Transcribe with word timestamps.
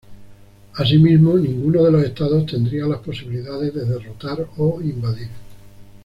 Asimismo, 0.77 1.37
ninguno 1.37 1.83
de 1.83 1.91
los 1.91 2.03
estados 2.03 2.47
tendría 2.47 2.87
las 2.87 3.01
posibilidades 3.01 3.71
de 3.71 3.85
derrotar 3.85 4.47
o 4.57 4.81
invadir. 4.81 5.29